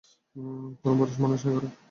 [0.79, 1.69] কোনো পুরুষ মানুষ নেই ঘরে।